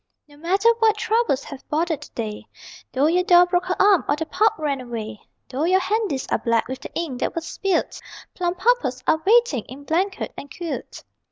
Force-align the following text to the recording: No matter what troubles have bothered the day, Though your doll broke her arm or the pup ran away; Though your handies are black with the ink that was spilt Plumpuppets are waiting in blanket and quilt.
No 0.27 0.35
matter 0.35 0.69
what 0.79 0.97
troubles 0.97 1.43
have 1.43 1.63
bothered 1.69 2.01
the 2.01 2.09
day, 2.15 2.47
Though 2.91 3.05
your 3.05 3.23
doll 3.23 3.45
broke 3.45 3.65
her 3.65 3.79
arm 3.79 4.03
or 4.09 4.15
the 4.15 4.25
pup 4.25 4.55
ran 4.57 4.81
away; 4.81 5.21
Though 5.47 5.65
your 5.65 5.79
handies 5.79 6.25
are 6.31 6.39
black 6.39 6.67
with 6.67 6.79
the 6.79 6.91
ink 6.95 7.19
that 7.19 7.35
was 7.35 7.45
spilt 7.45 8.01
Plumpuppets 8.33 9.03
are 9.05 9.21
waiting 9.23 9.63
in 9.65 9.83
blanket 9.83 10.33
and 10.35 10.49
quilt. 10.51 11.03